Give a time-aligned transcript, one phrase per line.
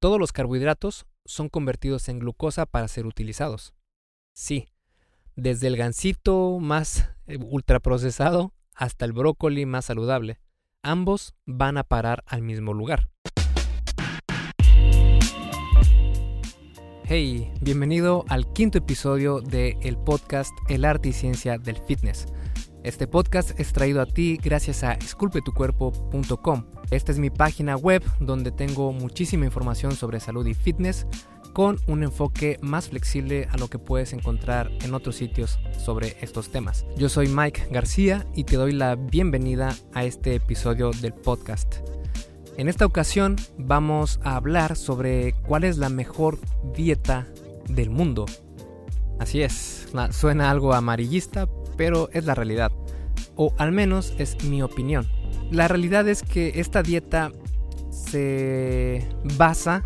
[0.00, 3.74] todos los carbohidratos son convertidos en glucosa para ser utilizados.
[4.32, 4.68] Sí,
[5.36, 10.40] desde el gansito más eh, ultraprocesado hasta el brócoli más saludable,
[10.82, 13.10] ambos van a parar al mismo lugar.
[17.04, 22.26] Hey, bienvenido al quinto episodio del el podcast El arte y ciencia del fitness.
[22.82, 26.64] Este podcast es traído a ti gracias a esculpetucuerpo.com.
[26.90, 31.06] Esta es mi página web donde tengo muchísima información sobre salud y fitness
[31.52, 36.50] con un enfoque más flexible a lo que puedes encontrar en otros sitios sobre estos
[36.50, 36.86] temas.
[36.96, 41.76] Yo soy Mike García y te doy la bienvenida a este episodio del podcast.
[42.56, 46.38] En esta ocasión vamos a hablar sobre cuál es la mejor
[46.74, 47.26] dieta
[47.68, 48.24] del mundo.
[49.20, 52.72] Así es, suena algo amarillista, pero es la realidad.
[53.36, 55.06] O al menos es mi opinión.
[55.50, 57.30] La realidad es que esta dieta
[57.90, 59.06] se
[59.36, 59.84] basa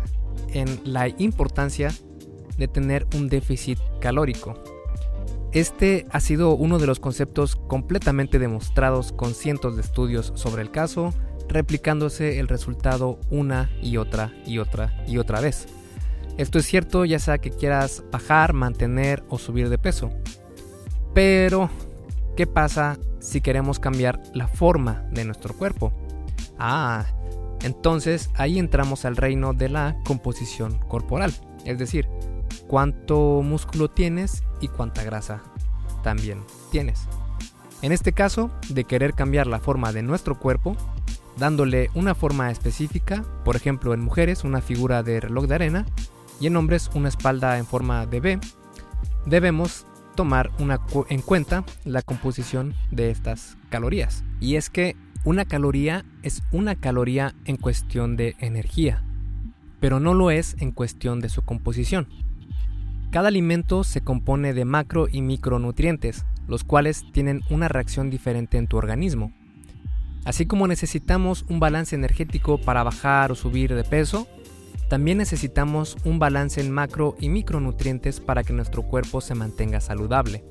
[0.53, 1.91] en la importancia
[2.57, 4.55] de tener un déficit calórico.
[5.51, 10.71] Este ha sido uno de los conceptos completamente demostrados con cientos de estudios sobre el
[10.71, 11.13] caso
[11.49, 15.67] replicándose el resultado una y otra y otra y otra vez.
[16.37, 20.11] Esto es cierto ya sea que quieras bajar, mantener o subir de peso.
[21.13, 21.69] Pero,
[22.35, 25.93] ¿qué pasa si queremos cambiar la forma de nuestro cuerpo?
[26.59, 27.05] Ah,
[27.61, 32.07] entonces ahí entramos al reino de la composición corporal, es decir,
[32.67, 35.41] cuánto músculo tienes y cuánta grasa
[36.03, 37.07] también tienes.
[37.81, 40.75] En este caso, de querer cambiar la forma de nuestro cuerpo,
[41.37, 45.85] dándole una forma específica, por ejemplo en mujeres una figura de reloj de arena
[46.39, 48.39] y en hombres una espalda en forma de B,
[49.25, 50.51] debemos tomar
[51.09, 54.23] en cuenta la composición de estas calorías.
[54.39, 59.03] Y es que una caloría es una caloría en cuestión de energía,
[59.79, 62.07] pero no lo es en cuestión de su composición.
[63.11, 68.67] Cada alimento se compone de macro y micronutrientes, los cuales tienen una reacción diferente en
[68.67, 69.33] tu organismo.
[70.25, 74.27] Así como necesitamos un balance energético para bajar o subir de peso,
[74.89, 80.43] también necesitamos un balance en macro y micronutrientes para que nuestro cuerpo se mantenga saludable.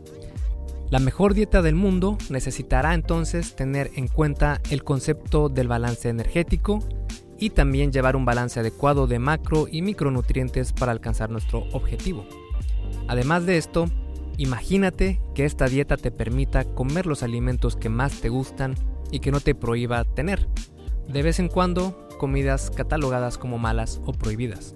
[0.90, 6.80] La mejor dieta del mundo necesitará entonces tener en cuenta el concepto del balance energético
[7.38, 12.24] y también llevar un balance adecuado de macro y micronutrientes para alcanzar nuestro objetivo.
[13.08, 13.86] Además de esto,
[14.36, 18.74] imagínate que esta dieta te permita comer los alimentos que más te gustan
[19.10, 20.48] y que no te prohíba tener.
[21.08, 24.74] De vez en cuando, comidas catalogadas como malas o prohibidas.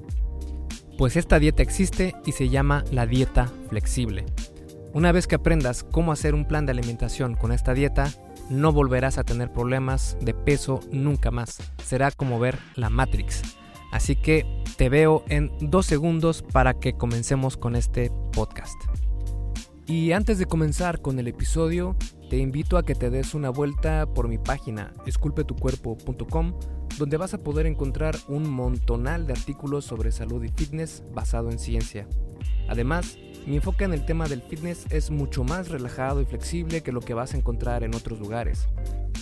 [0.97, 4.27] Pues esta dieta existe y se llama la dieta flexible.
[4.93, 8.11] Una vez que aprendas cómo hacer un plan de alimentación con esta dieta,
[8.51, 11.59] no volverás a tener problemas de peso nunca más.
[11.85, 13.43] Será como ver la Matrix.
[13.93, 14.45] Así que
[14.77, 18.81] te veo en dos segundos para que comencemos con este podcast.
[19.87, 21.97] Y antes de comenzar con el episodio,
[22.29, 26.53] te invito a que te des una vuelta por mi página esculpetucuerpo.com,
[26.99, 31.59] donde vas a poder encontrar un montonal de artículos sobre salud y fitness basado en
[31.59, 32.07] ciencia.
[32.69, 33.17] Además,
[33.47, 37.01] mi enfoque en el tema del fitness es mucho más relajado y flexible que lo
[37.01, 38.69] que vas a encontrar en otros lugares,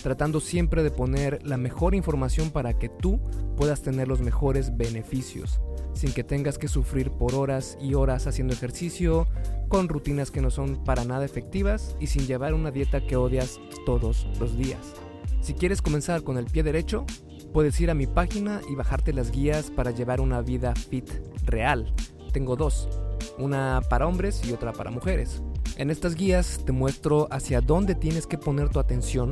[0.03, 3.21] tratando siempre de poner la mejor información para que tú
[3.55, 5.61] puedas tener los mejores beneficios,
[5.93, 9.27] sin que tengas que sufrir por horas y horas haciendo ejercicio,
[9.69, 13.59] con rutinas que no son para nada efectivas y sin llevar una dieta que odias
[13.85, 14.93] todos los días.
[15.39, 17.05] Si quieres comenzar con el pie derecho,
[17.53, 21.09] puedes ir a mi página y bajarte las guías para llevar una vida fit
[21.45, 21.93] real.
[22.31, 22.89] Tengo dos,
[23.37, 25.41] una para hombres y otra para mujeres.
[25.77, 29.31] En estas guías te muestro hacia dónde tienes que poner tu atención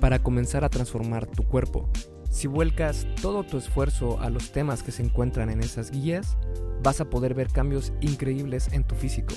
[0.00, 1.88] para comenzar a transformar tu cuerpo.
[2.30, 6.36] Si vuelcas todo tu esfuerzo a los temas que se encuentran en esas guías,
[6.82, 9.34] vas a poder ver cambios increíbles en tu físico.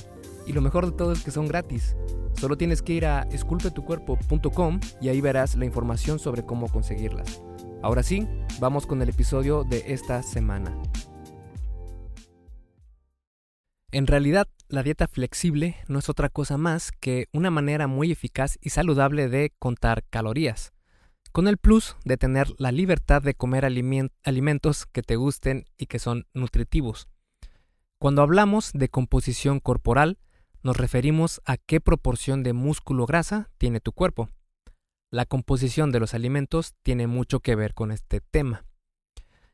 [0.47, 1.97] Y lo mejor de todo es que son gratis.
[2.40, 7.41] Solo tienes que ir a esculpetucuerpo.com y ahí verás la información sobre cómo conseguirlas.
[7.84, 8.28] Ahora sí,
[8.59, 10.75] vamos con el episodio de esta semana.
[13.91, 18.58] En realidad, la dieta flexible no es otra cosa más que una manera muy eficaz
[18.61, 20.73] y saludable de contar calorías,
[21.32, 26.00] con el plus de tener la libertad de comer alimentos que te gusten y que
[26.00, 27.08] son nutritivos.
[27.97, 30.20] Cuando hablamos de composición corporal,
[30.67, 34.28] nos referimos a qué proporción de músculo-grasa tiene tu cuerpo.
[35.09, 38.66] La composición de los alimentos tiene mucho que ver con este tema.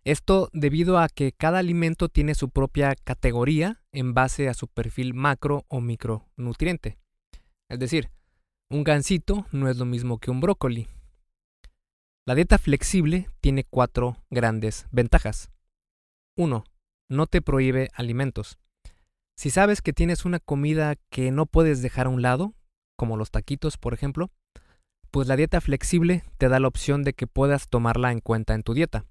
[0.04, 5.14] Esto debido a que cada alimento tiene su propia categoría en base a su perfil
[5.14, 6.98] macro o micronutriente.
[7.70, 8.10] Es decir,
[8.72, 10.88] un gansito no es lo mismo que un brócoli.
[12.26, 15.52] La dieta flexible tiene cuatro grandes ventajas.
[16.38, 16.64] 1.
[17.08, 18.58] no te prohíbe alimentos.
[19.38, 22.54] Si sabes que tienes una comida que no puedes dejar a un lado,
[22.98, 24.32] como los taquitos por ejemplo,
[25.12, 28.64] pues la dieta flexible te da la opción de que puedas tomarla en cuenta en
[28.64, 29.06] tu dieta.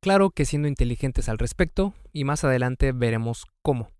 [0.00, 3.90] Claro que siendo inteligentes al respecto y más adelante veremos cómo.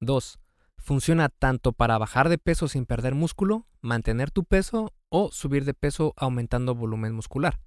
[0.00, 0.40] 2.
[0.78, 5.74] Funciona tanto para bajar de peso sin perder músculo, mantener tu peso o subir de
[5.74, 7.60] peso aumentando volumen muscular.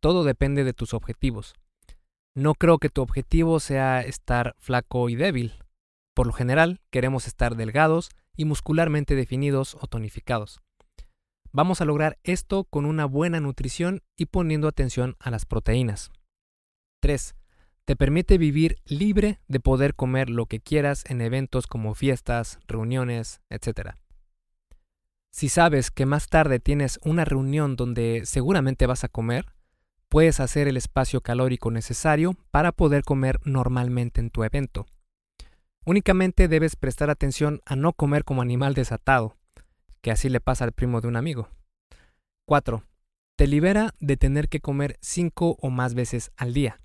[0.00, 1.54] Todo depende de tus objetivos.
[2.34, 5.54] No creo que tu objetivo sea estar flaco y débil.
[6.14, 10.60] Por lo general, queremos estar delgados y muscularmente definidos o tonificados.
[11.52, 16.10] Vamos a lograr esto con una buena nutrición y poniendo atención a las proteínas.
[17.00, 17.34] 3.
[17.84, 23.40] Te permite vivir libre de poder comer lo que quieras en eventos como fiestas, reuniones,
[23.50, 23.96] etc.
[25.32, 29.46] Si sabes que más tarde tienes una reunión donde seguramente vas a comer,
[30.08, 34.86] puedes hacer el espacio calórico necesario para poder comer normalmente en tu evento.
[35.86, 39.36] Únicamente debes prestar atención a no comer como animal desatado,
[40.02, 41.48] que así le pasa al primo de un amigo.
[42.46, 42.84] 4.
[43.36, 46.78] Te libera de tener que comer 5 o más veces al día.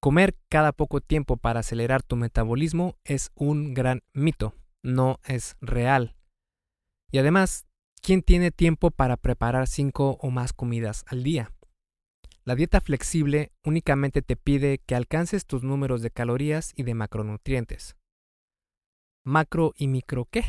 [0.00, 6.16] Comer cada poco tiempo para acelerar tu metabolismo es un gran mito, no es real.
[7.10, 7.66] Y además,
[8.02, 11.52] ¿quién tiene tiempo para preparar 5 o más comidas al día?
[12.44, 17.94] La dieta flexible únicamente te pide que alcances tus números de calorías y de macronutrientes.
[19.28, 20.42] ¿Macro y micro qué?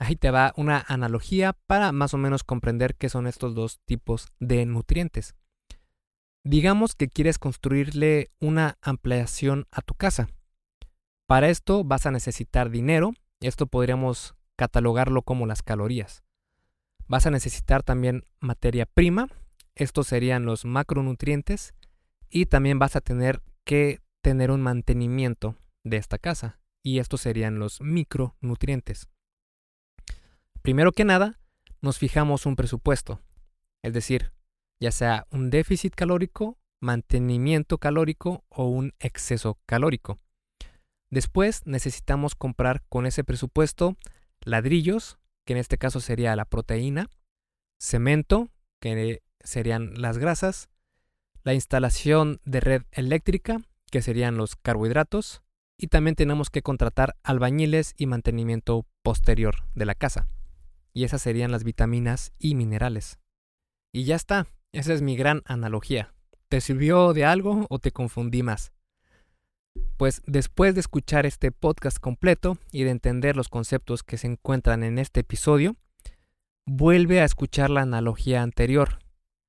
[0.00, 4.28] Ahí te va una analogía para más o menos comprender qué son estos dos tipos
[4.40, 5.34] de nutrientes.
[6.44, 10.30] Digamos que quieres construirle una ampliación a tu casa.
[11.26, 16.24] Para esto vas a necesitar dinero, esto podríamos catalogarlo como las calorías.
[17.06, 19.28] Vas a necesitar también materia prima,
[19.74, 21.74] estos serían los macronutrientes,
[22.30, 25.54] y también vas a tener que tener un mantenimiento
[25.84, 29.10] de esta casa, y estos serían los micronutrientes.
[30.62, 31.38] Primero que nada,
[31.82, 33.20] nos fijamos un presupuesto,
[33.82, 34.32] es decir,
[34.80, 40.18] ya sea un déficit calórico, mantenimiento calórico o un exceso calórico.
[41.10, 43.96] Después necesitamos comprar con ese presupuesto
[44.40, 47.10] ladrillos, que en este caso sería la proteína,
[47.78, 48.48] cemento,
[48.80, 50.70] que serían las grasas,
[51.42, 53.60] la instalación de red eléctrica,
[53.90, 55.42] que serían los carbohidratos,
[55.78, 60.28] y también tenemos que contratar albañiles y mantenimiento posterior de la casa.
[60.92, 63.20] Y esas serían las vitaminas y minerales.
[63.92, 66.12] Y ya está, esa es mi gran analogía.
[66.48, 68.72] ¿Te sirvió de algo o te confundí más?
[69.96, 74.82] Pues después de escuchar este podcast completo y de entender los conceptos que se encuentran
[74.82, 75.76] en este episodio,
[76.66, 78.98] vuelve a escuchar la analogía anterior.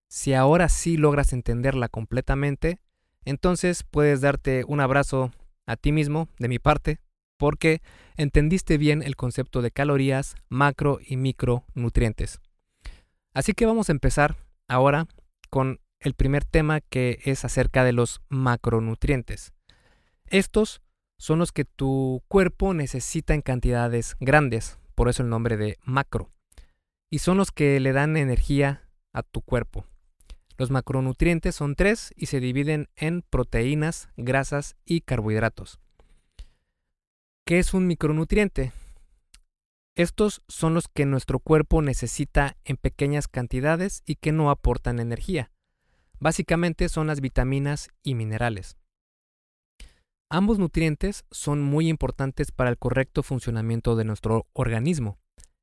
[0.09, 2.79] Si ahora sí logras entenderla completamente,
[3.25, 5.31] entonces puedes darte un abrazo
[5.69, 7.00] a ti mismo de mi parte,
[7.38, 7.81] porque
[8.18, 12.39] entendiste bien el concepto de calorías, macro y micronutrientes.
[13.36, 14.36] Así que vamos a empezar
[14.68, 15.06] ahora
[15.51, 19.54] con el primer tema que es acerca de los macronutrientes.
[20.25, 20.81] Estos
[21.19, 26.31] son los que tu cuerpo necesita en cantidades grandes, por eso el nombre de macro,
[27.12, 29.86] y son los que le dan energía a tu cuerpo.
[30.59, 35.79] Los macronutrientes son tres y se dividen en proteínas, grasas y carbohidratos.
[37.45, 38.73] ¿Qué es un micronutriente?
[39.95, 45.49] Estos son los que nuestro cuerpo necesita en pequeñas cantidades y que no aportan energía.
[46.19, 48.75] Básicamente son las vitaminas y minerales.
[50.30, 55.19] Ambos nutrientes son muy importantes para el correcto funcionamiento de nuestro organismo.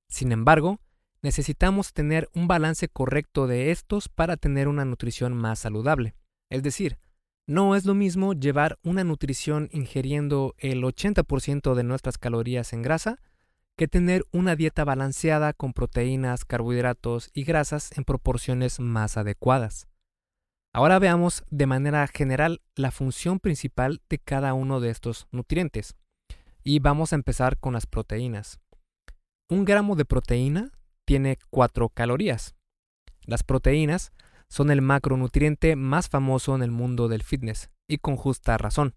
[0.09, 0.81] Sin embargo,
[1.26, 6.14] necesitamos tener un balance correcto de estos para tener una nutrición más saludable.
[6.52, 6.99] Es decir,
[7.49, 13.18] no es lo mismo llevar una nutrición ingiriendo el 80% de nuestras calorías en grasa
[13.76, 19.88] que tener una dieta balanceada con proteínas, carbohidratos y grasas en proporciones más adecuadas.
[20.73, 25.97] Ahora veamos de manera general la función principal de cada uno de estos nutrientes.
[26.62, 28.61] Y vamos a empezar con las proteínas.
[29.49, 30.71] Un gramo de proteína
[31.07, 32.55] tiene 4 calorías.
[33.25, 34.13] Las proteínas
[34.49, 38.95] son el macronutriente más famoso en el mundo del fitness, y con justa razón.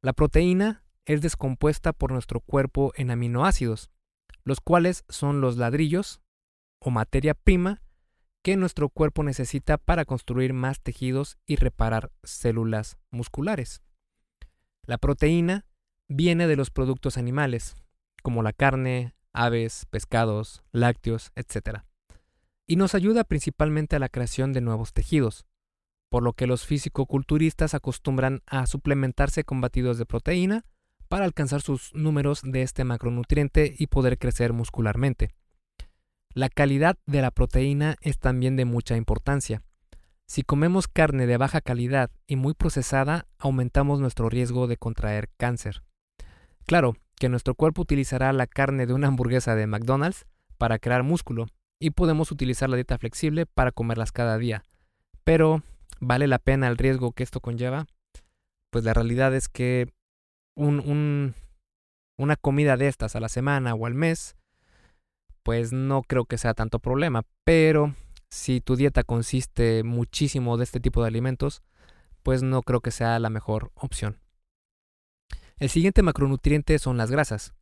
[0.00, 3.90] La proteína es descompuesta por nuestro cuerpo en aminoácidos,
[4.44, 6.20] los cuales son los ladrillos
[6.80, 7.82] o materia prima
[8.42, 13.82] que nuestro cuerpo necesita para construir más tejidos y reparar células musculares.
[14.84, 15.64] La proteína
[16.08, 17.76] viene de los productos animales,
[18.22, 21.80] como la carne, aves, pescados, lácteos, etc.
[22.66, 25.46] Y nos ayuda principalmente a la creación de nuevos tejidos.
[26.10, 30.66] por lo que los físico-culturistas acostumbran a suplementarse con batidos de proteína
[31.08, 35.30] para alcanzar sus números de este macronutriente y poder crecer muscularmente.
[36.34, 39.62] La calidad de la proteína es también de mucha importancia.
[40.26, 45.82] Si comemos carne de baja calidad y muy procesada, aumentamos nuestro riesgo de contraer cáncer.
[46.66, 50.26] Claro que nuestro cuerpo utilizará la carne de una hamburguesa de McDonald's
[50.58, 51.46] para crear músculo
[51.80, 54.62] y podemos utilizar la dieta flexible para comerlas cada día.
[55.24, 55.62] Pero
[56.04, 57.86] ¿Vale la pena el riesgo que esto conlleva?
[58.70, 59.86] Pues la realidad es que
[60.56, 61.36] un,
[62.18, 64.34] una comida de estas a la semana o al mes,
[65.44, 67.22] pues no creo que sea tanto problema.
[67.44, 67.94] Pero
[68.30, 71.62] si tu dieta consiste muchísimo de este tipo de alimentos,
[72.24, 74.18] pues no creo que sea la mejor opción.
[75.62, 77.54] El siguiente macronutriente son las grasas.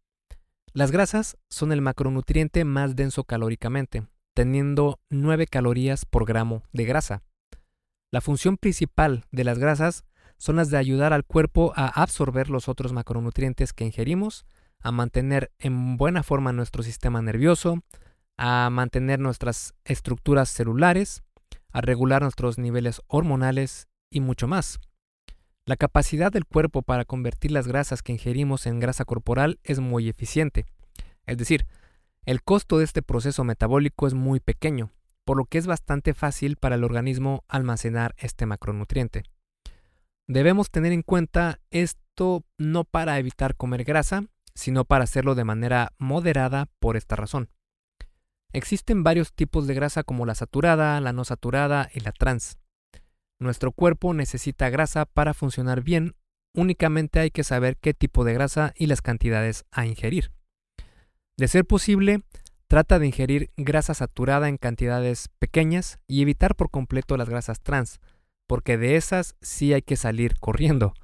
[0.73, 7.23] Las grasas son el macronutriente más denso calóricamente, teniendo 9 calorías por gramo de grasa.
[8.11, 10.07] La función principal de las grasas
[10.39, 14.47] son las de ayudar al cuerpo a absorber los otros macronutrientes que ingerimos,
[14.81, 17.83] a mantener en buena forma nuestro sistema nervioso,
[18.39, 21.23] a mantener nuestras estructuras celulares,
[21.71, 24.81] a regular nuestros niveles hormonales y mucho más.
[25.67, 30.09] La capacidad del cuerpo para convertir las grasas que ingerimos en grasa corporal es muy
[30.09, 30.67] eficiente.
[31.27, 31.67] Es decir,
[32.25, 34.93] el costo de este proceso metabólico es muy pequeño,
[35.25, 39.25] por lo que es bastante fácil para el organismo almacenar este macronutriente.
[40.27, 44.25] Debemos tener en cuenta esto no para evitar comer grasa,
[44.55, 47.49] sino para hacerlo de manera moderada por esta razón.
[48.53, 52.59] Existen varios tipos de grasa como la saturada, la no saturada y la trans.
[53.41, 56.15] Nuestro cuerpo necesita grasa para funcionar bien,
[56.55, 60.31] únicamente hay que saber qué tipo de grasa y las cantidades a ingerir.
[61.37, 62.23] De ser posible,
[62.71, 67.99] Trata de ingerir grasa saturada en cantidades pequeñas y evitar por completo las grasas trans,
[68.47, 70.95] porque de esas sí hay que salir corriendo.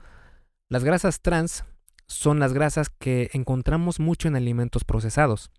[0.68, 1.64] Las grasas trans
[2.06, 5.50] son las grasas que encontramos mucho en alimentos procesados.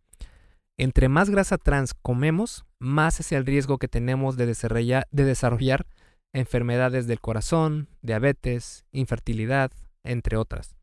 [0.78, 5.86] Entre más grasa trans comemos, más es el riesgo que tenemos de desarrollar, de desarrollar
[6.34, 9.72] enfermedades del corazón, diabetes, infertilidad,
[10.04, 10.76] entre otras.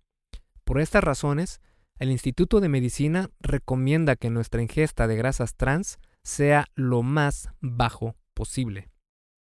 [0.65, 1.61] Por estas razones,
[1.99, 8.17] el Instituto de Medicina recomienda que nuestra ingesta de grasas trans sea lo más bajo
[8.35, 8.89] posible.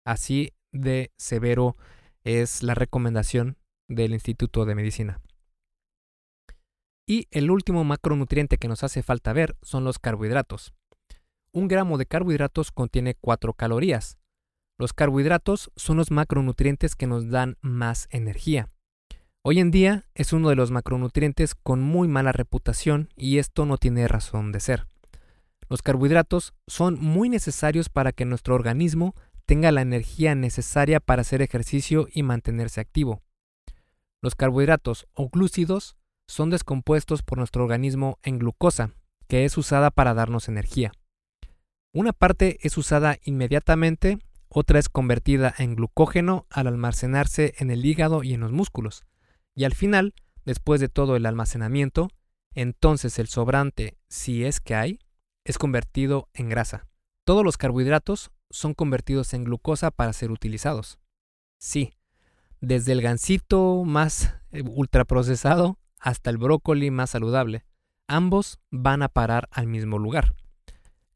[0.05, 1.77] Así de severo
[2.25, 3.57] es la recomendación
[3.89, 5.21] del Instituto de Medicina.
[7.09, 10.75] Y el último macronutriente que nos hace falta ver son los carbohidratos.
[11.53, 14.19] Un gramo de carbohidratos contiene 4 calorías.
[14.79, 18.69] Los carbohidratos son los macronutrientes que nos dan más energía.
[19.43, 23.79] Hoy en día es uno de los macronutrientes con muy mala reputación y esto no
[23.79, 24.87] tiene razón de ser.
[25.71, 29.15] Los carbohidratos son muy necesarios para que nuestro organismo
[29.47, 33.23] tenga la energía necesaria para hacer ejercicio y mantenerse activo.
[34.21, 35.97] Los carbohidratos o glúcidos
[36.29, 38.91] son descompuestos por nuestro organismo en glucosa,
[39.27, 40.93] que es usada para darnos energía.
[41.95, 44.19] Una parte es usada inmediatamente,
[44.59, 49.05] otra es convertida en glucógeno al almacenarse en el hígado y en los músculos.
[49.55, 50.15] Y al final,
[50.47, 52.09] después de todo el almacenamiento,
[52.55, 54.99] entonces el sobrante, si es que hay,
[55.45, 56.87] es convertido en grasa.
[57.27, 60.99] Todos los carbohidratos son convertidos en glucosa para ser utilizados.
[61.59, 61.93] Sí,
[62.63, 67.67] desde el gansito más eh, ultraprocesado hasta el brócoli más saludable,
[68.09, 70.35] ambos van a parar al mismo lugar.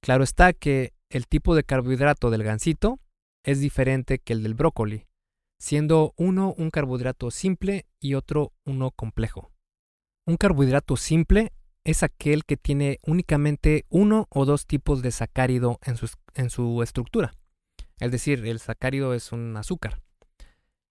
[0.01, 3.00] Claro está que el tipo de carbohidrato del gansito
[3.43, 5.07] es diferente que el del brócoli,
[5.59, 9.51] siendo uno un carbohidrato simple y otro uno complejo.
[10.27, 11.53] Un carbohidrato simple
[11.85, 17.33] es aquel que tiene únicamente uno o dos tipos de sacárido en su, estructura.
[17.99, 20.01] Es decir, el sacárido es un azúcar.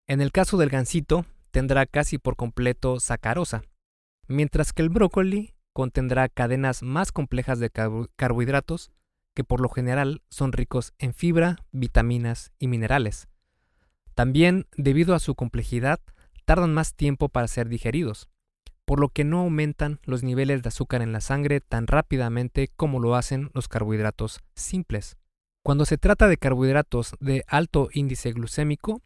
[0.07, 3.63] En el caso del gansito, tendrá casi por completo sacarosa,
[4.27, 7.69] mientras que el brócoli contendrá cadenas más complejas de
[8.15, 8.91] carbohidratos
[9.39, 13.29] que por lo general son ricos en fibra, vitaminas y minerales,
[14.19, 16.01] también, debido a su complejidad,
[16.43, 18.27] tardan más tiempo para ser digeridos,
[18.83, 22.99] por lo que no aumentan los niveles de azúcar en la sangre tan rápidamente como
[22.99, 25.15] lo hacen los carbohidratos simples.
[25.63, 29.01] Cuando se trata de carbohidratos de alto índice glucémico,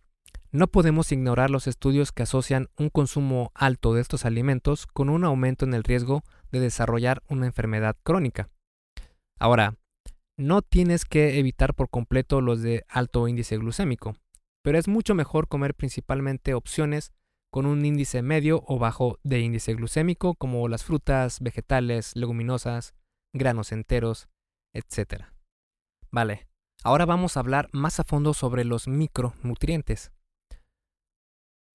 [0.51, 5.25] no podemos ignorar los estudios que asocian un consumo alto de estos alimentos con un
[5.25, 8.49] aumento en el riesgo de desarrollar una enfermedad crónica.
[9.37, 9.75] Ahora,
[10.37, 14.15] no tienes que evitar por completo los de alto índice glucémico
[14.63, 17.11] pero es mucho mejor comer principalmente opciones
[17.51, 22.95] con un índice medio o bajo de índice glucémico como las frutas, vegetales, leguminosas,
[23.33, 24.29] granos enteros,
[24.73, 25.25] etc.
[26.09, 26.47] Vale,
[26.83, 30.11] ahora vamos a hablar más a fondo sobre los micronutrientes.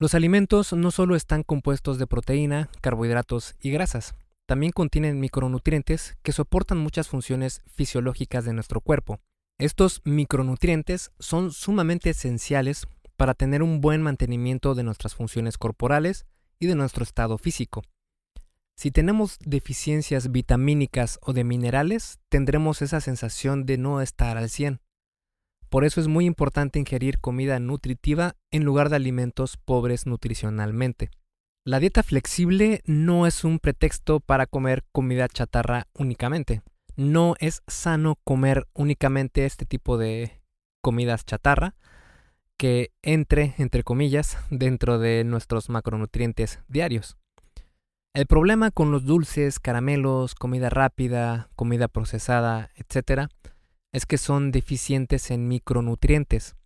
[0.00, 4.14] Los alimentos no solo están compuestos de proteína, carbohidratos y grasas,
[4.48, 9.20] también contienen micronutrientes que soportan muchas funciones fisiológicas de nuestro cuerpo.
[9.58, 12.86] Estos micronutrientes son sumamente esenciales
[13.18, 16.24] para tener un buen mantenimiento de nuestras funciones corporales
[16.58, 17.82] y de nuestro estado físico.
[18.74, 24.80] Si tenemos deficiencias vitamínicas o de minerales, tendremos esa sensación de no estar al 100.
[25.68, 31.10] Por eso es muy importante ingerir comida nutritiva en lugar de alimentos pobres nutricionalmente.
[31.68, 36.62] La dieta flexible no es un pretexto para comer comida chatarra únicamente.
[36.96, 40.40] No es sano comer únicamente este tipo de
[40.80, 41.74] comidas chatarra
[42.56, 47.18] que entre, entre comillas, dentro de nuestros macronutrientes diarios.
[48.14, 53.28] El problema con los dulces, caramelos, comida rápida, comida procesada, etc.,
[53.92, 56.56] es que son deficientes en micronutrientes.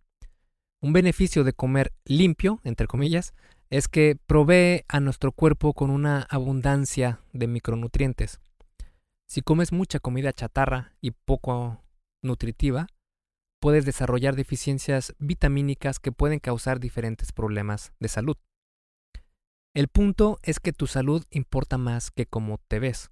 [0.81, 3.33] Un beneficio de comer limpio, entre comillas,
[3.73, 8.39] es que provee a nuestro cuerpo con una abundancia de micronutrientes.
[9.25, 11.81] Si comes mucha comida chatarra y poco
[12.21, 12.85] nutritiva,
[13.59, 18.37] puedes desarrollar deficiencias vitamínicas que pueden causar diferentes problemas de salud.
[19.73, 23.09] El punto es que tu salud importa más que cómo te ves.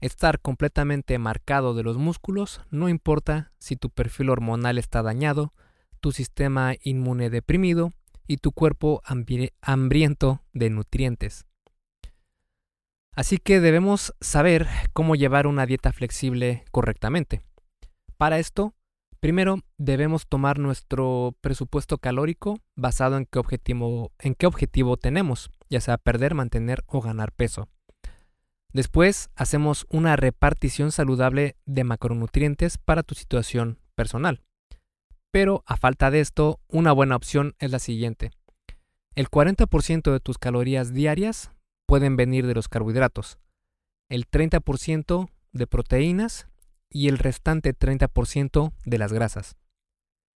[0.00, 5.52] Estar completamente marcado de los músculos no importa si tu perfil hormonal está dañado,
[6.00, 7.92] tu sistema inmune deprimido
[8.30, 11.46] y tu cuerpo hambriento de nutrientes.
[13.10, 17.42] Así que debemos saber cómo llevar una dieta flexible correctamente.
[18.16, 18.72] Para esto,
[19.18, 26.84] Primero, debemos tomar nuestro presupuesto calórico basado en qué objetivo, tenemos, ya sea perder, mantener
[26.86, 27.68] o ganar peso.
[28.72, 34.42] Después, hacemos una repartición saludable de macronutrientes para tu situación personal.
[35.32, 38.30] Pero a falta de esto, una buena opción es la siguiente.
[39.14, 41.52] El 40% de tus calorías diarias
[41.86, 43.38] pueden venir de los carbohidratos,
[44.08, 46.48] el 30% de proteínas
[46.88, 49.56] y el restante 30% de las grasas.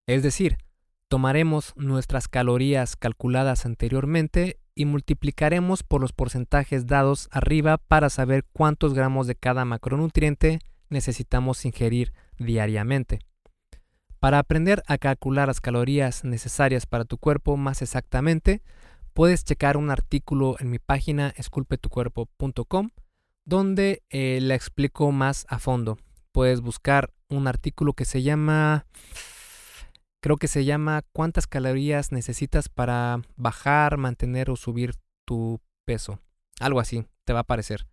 [0.07, 0.59] Es decir,
[1.09, 8.95] tomaremos nuestras calorías calculadas anteriormente y multiplicaremos por los porcentajes dados arriba para saber cuántos
[8.95, 13.21] gramos de cada macronutriente necesitamos ingerir diariamente.
[14.25, 18.63] Para aprender a calcular las calorías necesarias para tu cuerpo más exactamente,
[19.13, 22.89] puedes checar un artículo en mi página esculpetucuerpo.com
[23.45, 25.99] donde eh, la explico más a fondo
[26.33, 28.87] puedes buscar un artículo que se llama,
[30.23, 34.95] creo que se llama ¿Cuántas calorías necesitas para bajar, mantener o subir
[35.27, 36.19] tu peso?
[36.61, 37.87] Algo así, te va a aparecer.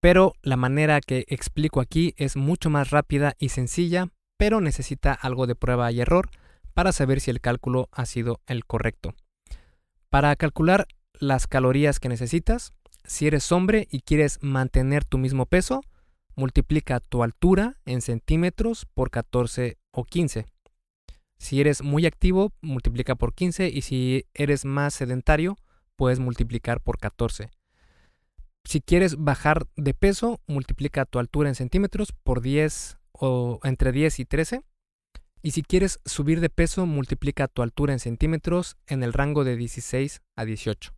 [0.00, 4.08] Pero la manera que explico aquí es mucho más rápida y sencilla,
[4.42, 6.28] pero necesita algo de prueba y error
[6.74, 9.14] para saber si el cálculo ha sido el correcto.
[10.10, 12.72] Para calcular las calorías que necesitas,
[13.04, 15.82] si eres hombre y quieres mantener tu mismo peso,
[16.34, 20.46] multiplica tu altura en centímetros por 14 o 15.
[21.38, 25.56] Si eres muy activo, multiplica por 15 y si eres más sedentario,
[25.94, 27.48] puedes multiplicar por 14.
[28.64, 34.20] Si quieres bajar de peso, multiplica tu altura en centímetros por 10 o entre 10
[34.20, 34.62] y 13.
[35.42, 39.56] Y si quieres subir de peso, multiplica tu altura en centímetros en el rango de
[39.56, 40.92] 16 a 18.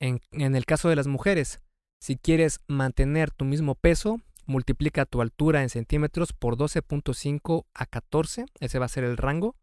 [0.00, 1.60] En, en el caso de las mujeres,
[2.00, 8.46] si quieres mantener tu mismo peso, multiplica tu altura en centímetros por 12.5 a 14,
[8.60, 9.56] ese va a ser el rango.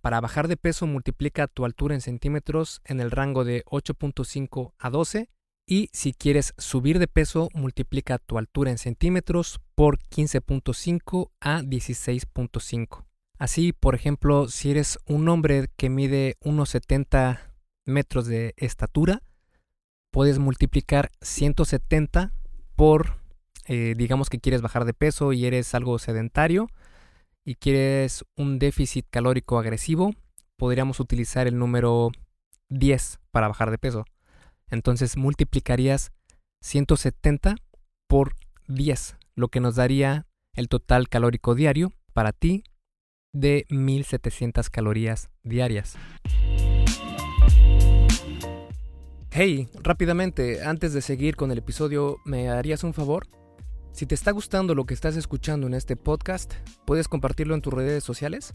[0.00, 4.90] Para bajar de peso, multiplica tu altura en centímetros en el rango de 8.5 a
[4.90, 5.30] 12.
[5.66, 13.04] Y si quieres subir de peso, multiplica tu altura en centímetros por 15.5 a 16.5.
[13.38, 17.54] Así, por ejemplo, si eres un hombre que mide unos 70
[17.86, 19.22] metros de estatura,
[20.10, 22.32] puedes multiplicar 170
[22.76, 23.16] por,
[23.66, 26.68] eh, digamos que quieres bajar de peso y eres algo sedentario
[27.44, 30.14] y quieres un déficit calórico agresivo,
[30.56, 32.10] podríamos utilizar el número
[32.68, 34.04] 10 para bajar de peso.
[34.72, 36.12] Entonces multiplicarías
[36.62, 37.56] 170
[38.08, 38.34] por
[38.68, 42.64] 10, lo que nos daría el total calórico diario para ti
[43.34, 45.96] de 1700 calorías diarias.
[49.30, 53.28] Hey, rápidamente, antes de seguir con el episodio, ¿me harías un favor?
[53.92, 56.54] Si te está gustando lo que estás escuchando en este podcast,
[56.86, 58.54] ¿puedes compartirlo en tus redes sociales?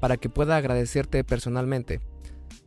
[0.00, 2.00] para que pueda agradecerte personalmente.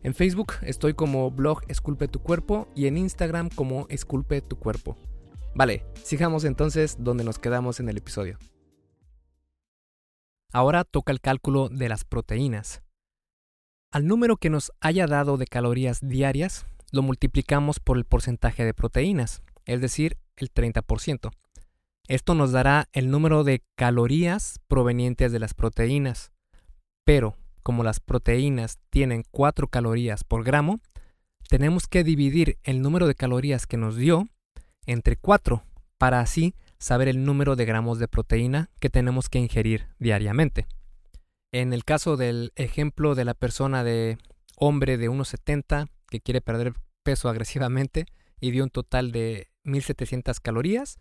[0.04, 4.98] En Facebook estoy como blog Esculpe tu cuerpo y en Instagram como Esculpe tu cuerpo.
[5.56, 8.38] Vale, sigamos entonces donde nos quedamos en el episodio.
[10.52, 12.84] Ahora toca el cálculo de las proteínas.
[13.92, 18.74] Al número que nos haya dado de calorías diarias, lo multiplicamos por el porcentaje de
[18.74, 21.32] proteínas, es decir, el 30%.
[22.08, 26.33] Esto nos dará el número de calorías provenientes de las proteínas.
[27.06, 30.80] Pero, como las proteínas tienen 4 calorías por gramo,
[31.50, 34.28] tenemos que dividir el número de calorías que nos dio
[34.86, 35.64] entre 4
[35.98, 40.68] para así saber el número de gramos de proteína que tenemos que ingerir diariamente.
[41.54, 44.18] En el caso del ejemplo de la persona de
[44.58, 48.06] hombre de 1,70 que quiere perder peso agresivamente
[48.40, 50.98] y dio un total de 1700 calorías,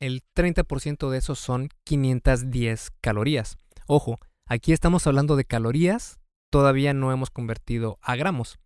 [0.00, 3.58] el 30% de esos son 510 calorías.
[3.86, 6.18] Ojo, aquí estamos hablando de calorías,
[6.50, 8.58] todavía no hemos convertido a gramos.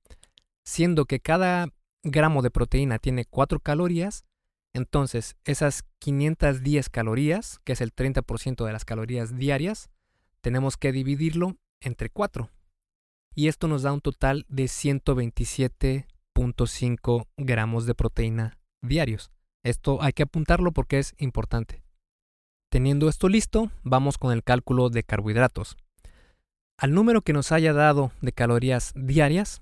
[0.65, 1.69] Siendo que cada
[2.03, 4.25] gramo de proteína tiene 4 calorías,
[4.73, 9.91] entonces esas 510 calorías, que es el 30% de las calorías diarias,
[10.41, 12.49] tenemos que dividirlo entre 4.
[13.35, 19.31] Y esto nos da un total de 127.5 gramos de proteína diarios.
[19.65, 21.82] Esto hay que apuntarlo porque es importante.
[22.73, 25.77] Teniendo esto listo, vamos con el cálculo de carbohidratos.
[26.79, 29.61] Al número que nos haya dado de calorías diarias,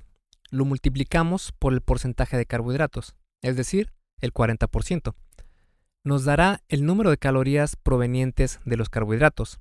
[0.51, 5.14] lo multiplicamos por el porcentaje de carbohidratos, es decir, el 40%.
[6.05, 9.59] Nos dará el número de calorías provenientes de los carbohidratos,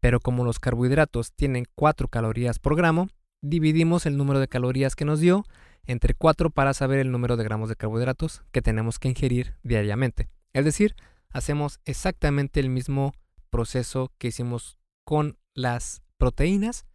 [0.00, 3.08] pero como los carbohidratos tienen 4 calorías por gramo,
[3.40, 5.46] dividimos el número de calorías que nos dio
[5.86, 10.28] entre 4 para saber el número de gramos de carbohidratos que tenemos que ingerir diariamente.
[10.52, 10.94] Es decir,
[11.32, 13.12] hacemos exactamente el mismo
[13.50, 16.86] proceso que hicimos con las proteínas,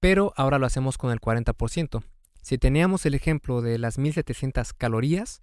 [0.00, 2.02] pero ahora lo hacemos con el 40%.
[2.40, 5.42] Si teníamos el ejemplo de las 1700 calorías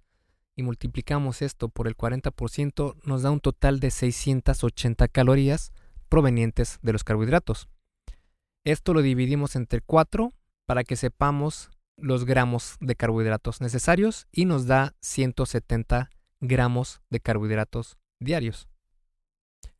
[0.56, 5.72] y multiplicamos esto por el 40%, nos da un total de 680 calorías
[6.08, 7.68] provenientes de los carbohidratos.
[8.64, 10.30] Esto lo dividimos entre 4
[10.66, 17.99] para que sepamos los gramos de carbohidratos necesarios y nos da 170 gramos de carbohidratos
[18.20, 18.68] diarios.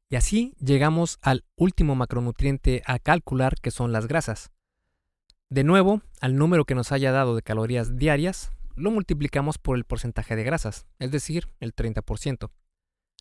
[0.08, 4.50] Y así llegamos al último macronutriente a calcular que son las grasas.
[5.50, 9.84] De nuevo, al número que nos haya dado de calorías diarias, lo multiplicamos por el
[9.84, 12.50] porcentaje de grasas, es decir, el 30%.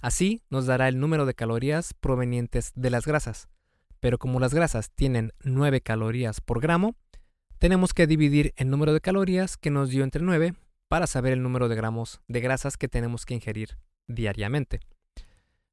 [0.01, 3.49] Así nos dará el número de calorías provenientes de las grasas.
[3.99, 6.95] Pero como las grasas tienen 9 calorías por gramo,
[7.57, 10.53] tenemos que dividir el número de calorías que nos dio entre 9
[10.87, 13.77] para saber el número de gramos de grasas que tenemos que ingerir
[14.07, 14.79] diariamente.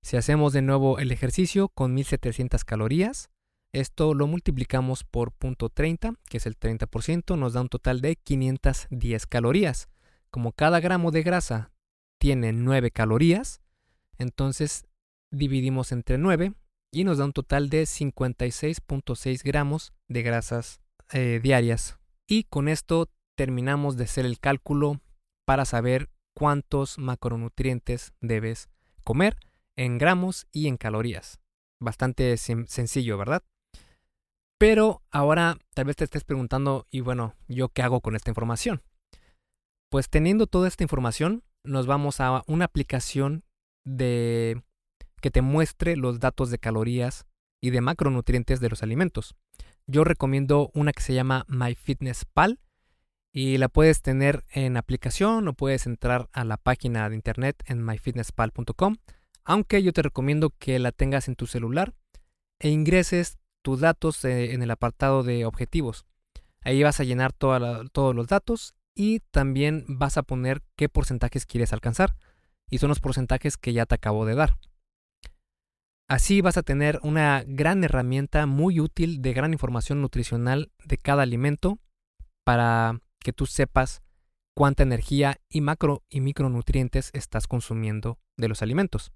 [0.07, 3.29] Si hacemos de nuevo el ejercicio con 1700 calorías,
[3.73, 9.27] esto lo multiplicamos por .30, que es el 30%, nos da un total de 510
[9.27, 9.89] calorías.
[10.31, 11.73] Como cada gramo de grasa
[12.21, 13.63] tiene 9 calorías,
[14.17, 14.87] entonces
[15.33, 16.53] dividimos entre 9
[16.93, 21.99] y nos da un total de 56.6 gramos de grasas eh, diarias.
[22.29, 25.01] Y con esto terminamos de hacer el cálculo
[25.45, 28.69] para saber cuántos macronutrientes debes
[29.03, 29.37] comer
[29.77, 31.39] en gramos y en calorías.
[31.79, 33.43] Bastante sencillo, ¿verdad?
[34.59, 38.83] Pero ahora tal vez te estés preguntando, y bueno, ¿yo qué hago con esta información?
[39.91, 43.45] Pues teniendo toda esta información, nos vamos a una aplicación
[43.85, 44.63] de
[45.21, 47.27] que te muestre los datos de calorías
[47.61, 49.35] y de macronutrientes de los alimentos.
[49.87, 52.59] Yo recomiendo una que se llama MyFitnessPal
[53.33, 57.85] y la puedes tener en aplicación o puedes entrar a la página de internet en
[57.85, 58.97] myfitnesspal.com,
[59.47, 61.95] aunque yo te recomiendo que la tengas en tu celular
[62.59, 66.05] e ingreses tus datos eh, en el apartado de objetivos.
[66.61, 71.73] Ahí vas a llenar todos los datos y también vas a poner qué porcentajes quieres
[71.73, 72.17] alcanzar
[72.69, 74.59] y son los porcentajes que ya te acabo de dar.
[76.09, 81.23] Así vas a tener una gran herramienta muy útil de gran información nutricional de cada
[81.23, 81.79] alimento
[82.45, 84.03] para que tú sepas
[84.55, 89.13] cuánta energía y macro y micronutrientes estás consumiendo de los alimentos.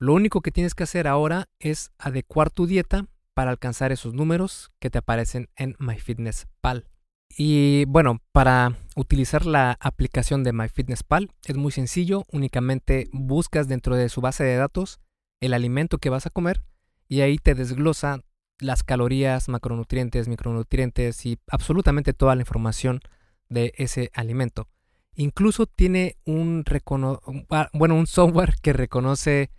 [0.00, 4.70] Lo único que tienes que hacer ahora es adecuar tu dieta para alcanzar esos números
[4.78, 6.88] que te aparecen en MyFitnessPal.
[7.36, 14.08] Y bueno, para utilizar la aplicación de MyFitnessPal es muy sencillo, únicamente buscas dentro de
[14.08, 15.00] su base de datos
[15.40, 16.62] el alimento que vas a comer
[17.08, 18.20] y ahí te desglosa
[18.60, 23.00] las calorías, macronutrientes, micronutrientes y absolutamente toda la información
[23.48, 24.68] de ese alimento.
[25.14, 26.64] Incluso tiene un,
[27.50, 29.50] ah, bueno, un software que reconoce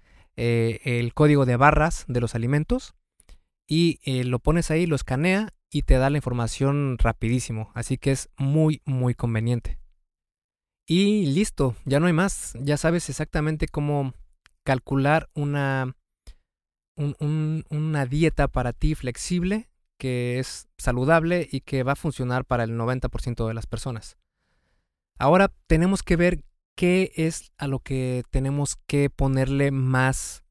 [0.41, 2.95] eh, el código de barras de los alimentos
[3.67, 7.71] y eh, lo pones ahí, lo escanea y te da la información rapidísimo.
[7.75, 9.79] Así que es muy, muy conveniente.
[10.87, 12.53] Y listo, ya no hay más.
[12.61, 14.13] Ya sabes exactamente cómo
[14.63, 15.97] calcular una,
[16.95, 22.71] una dieta para ti flexible que es saludable y que va a funcionar para el
[22.77, 24.17] 90% de las personas.
[25.17, 26.45] Ahora tenemos que ver
[26.79, 30.45] qué es a lo que tenemos que ponerle más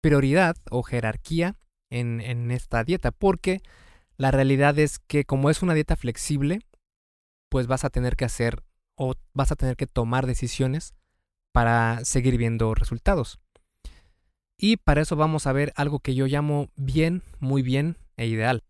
[0.00, 1.56] prioridad o jerarquía
[1.90, 3.60] en, esta dieta, porque
[4.18, 6.60] la realidad es que como es una dieta flexible,
[7.50, 8.62] pues vas a tener que hacer
[8.96, 10.94] o vas a tener que tomar decisiones
[11.52, 13.40] para seguir viendo resultados.
[14.56, 18.62] Y para eso vamos a ver algo que yo llamo bien, muy bien e ideal.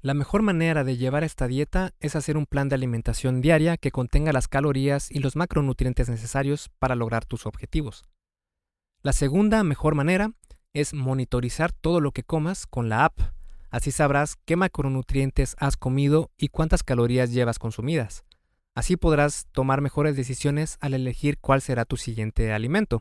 [0.00, 3.90] La mejor manera de llevar esta dieta es hacer un plan de alimentación diaria que
[3.90, 8.04] contenga las calorías y los macronutrientes necesarios para lograr tus objetivos.
[9.02, 10.30] La segunda mejor manera
[10.72, 13.18] es monitorizar todo lo que comas con la app.
[13.70, 18.24] Así sabrás qué macronutrientes has comido y cuántas calorías llevas consumidas.
[18.76, 23.00] Así podrás tomar mejores decisiones al elegir cuál será tu siguiente alimento.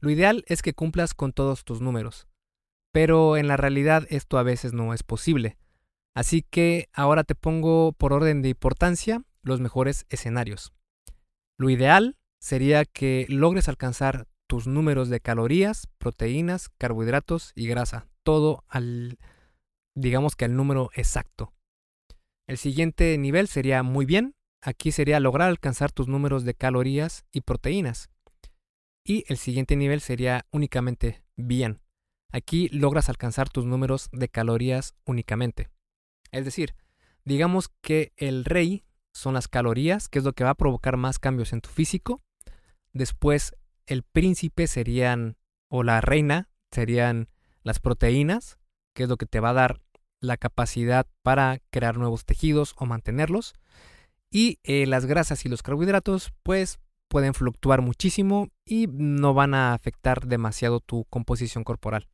[0.00, 2.28] Lo ideal es que cumplas con todos tus números,
[2.92, 5.56] pero en la realidad esto a veces no es posible.
[6.18, 10.72] Así que ahora te pongo por orden de importancia los mejores escenarios.
[11.56, 18.64] Lo ideal sería que logres alcanzar tus números de calorías, proteínas, carbohidratos y grasa, todo
[18.66, 19.20] al
[19.94, 21.52] digamos que al número exacto.
[22.48, 27.42] El siguiente nivel sería muy bien, aquí sería lograr alcanzar tus números de calorías y
[27.42, 28.10] proteínas.
[29.06, 31.80] Y el siguiente nivel sería únicamente bien.
[32.32, 35.68] Aquí logras alcanzar tus números de calorías únicamente.
[36.30, 36.74] Es decir,
[37.24, 41.18] digamos que el rey son las calorías, que es lo que va a provocar más
[41.18, 42.22] cambios en tu físico.
[42.92, 43.54] Después
[43.86, 45.36] el príncipe serían,
[45.68, 47.28] o la reina, serían
[47.62, 48.58] las proteínas,
[48.94, 49.80] que es lo que te va a dar
[50.20, 53.54] la capacidad para crear nuevos tejidos o mantenerlos.
[54.30, 59.72] Y eh, las grasas y los carbohidratos, pues pueden fluctuar muchísimo y no van a
[59.72, 62.08] afectar demasiado tu composición corporal.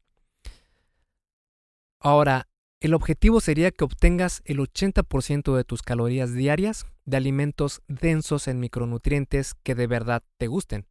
[1.98, 2.48] Ahora,
[2.80, 8.60] el objetivo sería que obtengas el 80% de tus calorías diarias de alimentos densos en
[8.60, 10.86] micronutrientes que de verdad te gusten.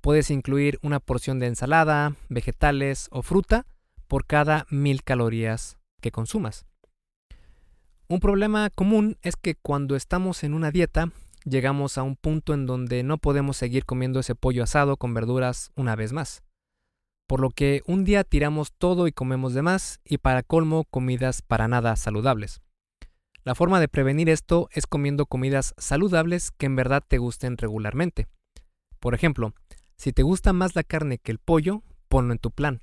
[0.00, 3.66] Puedes incluir una porción de ensalada, vegetales o fruta
[4.06, 6.66] por cada mil calorías que consumas.
[8.08, 11.12] Un problema común es que cuando estamos en una dieta
[11.44, 15.72] llegamos a un punto en donde no podemos seguir comiendo ese pollo asado con verduras
[15.74, 16.42] una vez más.
[17.28, 21.42] Por lo que un día tiramos todo y comemos de más y para colmo comidas
[21.42, 22.62] para nada saludables.
[23.44, 28.28] La forma de prevenir esto es comiendo comidas saludables que en verdad te gusten regularmente.
[28.98, 29.52] Por ejemplo,
[29.98, 32.80] si te gusta más la carne que el pollo, ponlo en tu plan.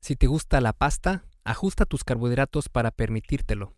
[0.00, 3.74] Si te gusta la pasta, ajusta tus carbohidratos para permitírtelo.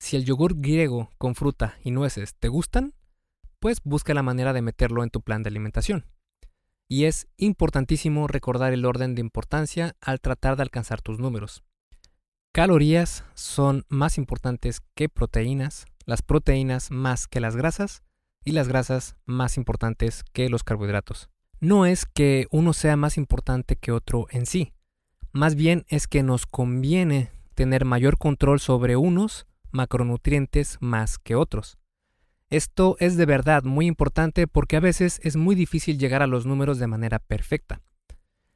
[0.00, 2.94] Si el yogur griego con fruta y nueces te gustan,
[3.60, 6.06] pues busca la manera de meterlo en tu plan de alimentación.
[6.88, 11.62] Y es importantísimo recordar el orden de importancia al tratar de alcanzar tus números.
[12.52, 18.02] Calorías son más importantes que proteínas, las proteínas más que las grasas
[18.42, 21.28] y las grasas más importantes que los carbohidratos.
[21.60, 24.72] No es que uno sea más importante que otro en sí,
[25.32, 31.78] más bien es que nos conviene tener mayor control sobre unos macronutrientes más que otros.
[32.50, 36.46] Esto es de verdad muy importante porque a veces es muy difícil llegar a los
[36.46, 37.82] números de manera perfecta.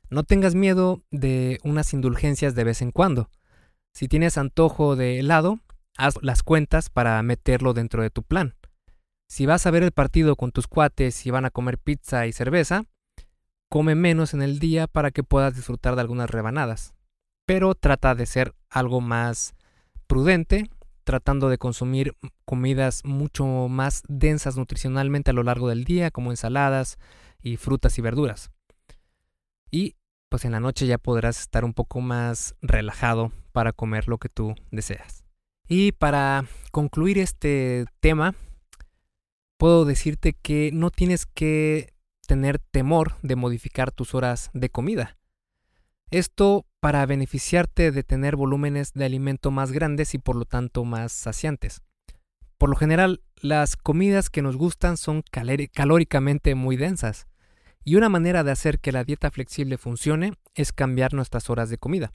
[0.08, 3.30] No tengas miedo de unas indulgencias de vez en cuando.
[3.92, 5.60] Si tienes antojo de helado,
[5.98, 8.54] haz las cuentas para meterlo dentro de tu plan.
[9.28, 12.32] Si vas a ver el partido con tus cuates y van a comer pizza y
[12.32, 12.84] cerveza,
[13.68, 16.94] come menos en el día para que puedas disfrutar de algunas rebanadas.
[17.46, 19.54] Pero trata de ser algo más
[20.06, 20.70] prudente
[21.04, 26.98] tratando de consumir comidas mucho más densas nutricionalmente a lo largo del día, como ensaladas
[27.42, 28.50] y frutas y verduras.
[29.70, 29.96] Y
[30.28, 34.28] pues en la noche ya podrás estar un poco más relajado para comer lo que
[34.28, 35.24] tú deseas.
[35.68, 38.34] Y para concluir este tema,
[39.58, 41.94] puedo decirte que no tienes que
[42.26, 45.18] tener temor de modificar tus horas de comida.
[46.12, 51.10] Esto para beneficiarte de tener volúmenes de alimento más grandes y por lo tanto más
[51.10, 51.80] saciantes.
[52.58, 55.22] Por lo general, las comidas que nos gustan son
[55.72, 57.28] calóricamente muy densas,
[57.82, 61.78] y una manera de hacer que la dieta flexible funcione es cambiar nuestras horas de
[61.78, 62.12] comida.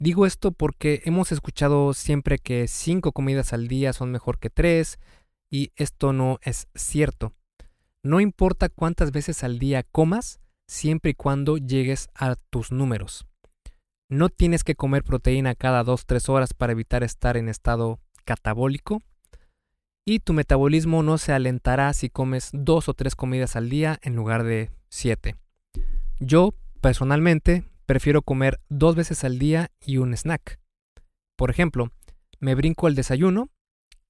[0.00, 4.98] Digo esto porque hemos escuchado siempre que cinco comidas al día son mejor que tres,
[5.48, 7.32] y esto no es cierto.
[8.02, 10.40] No importa cuántas veces al día comas,
[10.72, 13.26] siempre y cuando llegues a tus números.
[14.08, 19.02] No tienes que comer proteína cada 2-3 horas para evitar estar en estado catabólico.
[20.04, 24.16] Y tu metabolismo no se alentará si comes dos o tres comidas al día en
[24.16, 25.36] lugar de siete.
[26.18, 30.58] Yo, personalmente, prefiero comer dos veces al día y un snack.
[31.36, 31.92] Por ejemplo,
[32.40, 33.50] me brinco el desayuno,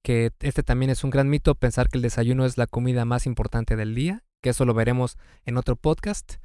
[0.01, 3.25] que este también es un gran mito pensar que el desayuno es la comida más
[3.27, 6.37] importante del día, que eso lo veremos en otro podcast.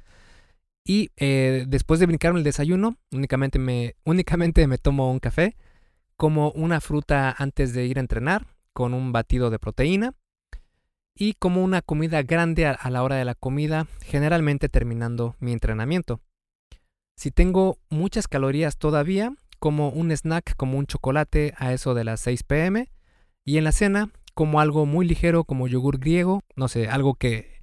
[0.85, 5.55] Y eh, después de brincarme el desayuno, únicamente me, únicamente me tomo un café,
[6.15, 10.13] como una fruta antes de ir a entrenar, con un batido de proteína,
[11.15, 16.21] y como una comida grande a la hora de la comida, generalmente terminando mi entrenamiento.
[17.17, 22.21] Si tengo muchas calorías todavía, como un snack como un chocolate a eso de las
[22.21, 22.89] 6 pm.
[23.45, 27.58] Y en la cena, como algo muy ligero como yogur griego, no sé, algo que,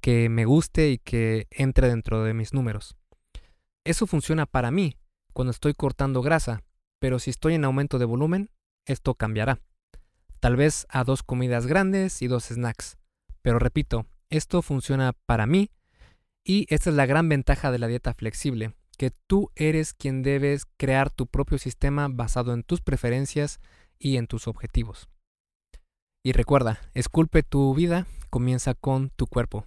[0.00, 2.96] que me guste y que entre dentro de mis números.
[3.84, 4.96] Eso funciona para mí
[5.32, 6.62] cuando estoy cortando grasa,
[6.98, 8.50] pero si estoy en aumento de volumen,
[8.86, 9.60] esto cambiará.
[10.40, 12.98] Tal vez a dos comidas grandes y dos snacks.
[13.42, 15.70] Pero repito, esto funciona para mí
[16.44, 20.66] y esta es la gran ventaja de la dieta flexible, que tú eres quien debes
[20.76, 23.60] crear tu propio sistema basado en tus preferencias
[23.98, 25.08] y en tus objetivos.
[26.24, 29.66] Y recuerda, esculpe tu vida, comienza con tu cuerpo.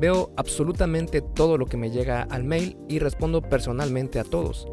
[0.00, 4.66] Veo absolutamente todo lo que me llega al mail y respondo personalmente a todos.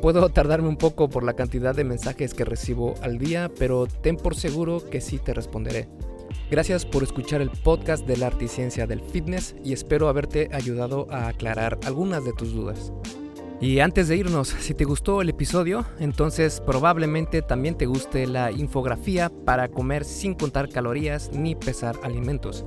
[0.00, 4.16] Puedo tardarme un poco por la cantidad de mensajes que recibo al día, pero ten
[4.16, 5.88] por seguro que sí te responderé.
[6.50, 11.08] Gracias por escuchar el podcast de la arte ciencia del fitness y espero haberte ayudado
[11.10, 12.92] a aclarar algunas de tus dudas.
[13.60, 18.52] Y antes de irnos, si te gustó el episodio, entonces probablemente también te guste la
[18.52, 22.64] infografía para comer sin contar calorías ni pesar alimentos.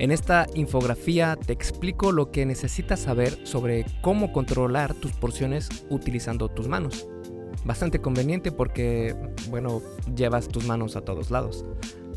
[0.00, 6.48] En esta infografía te explico lo que necesitas saber sobre cómo controlar tus porciones utilizando
[6.48, 7.08] tus manos.
[7.64, 9.16] Bastante conveniente porque,
[9.50, 9.82] bueno,
[10.14, 11.64] llevas tus manos a todos lados.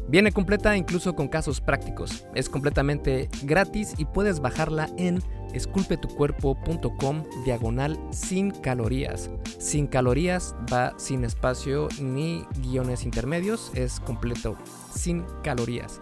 [0.08, 2.28] Viene completa incluso con casos prácticos.
[2.36, 5.20] Es completamente gratis y puedes bajarla en
[5.54, 9.32] esculpetucuerpo.com diagonal sin calorías.
[9.58, 14.56] Sin calorías va sin espacio ni guiones intermedios, es completo,
[14.94, 16.02] sin calorías.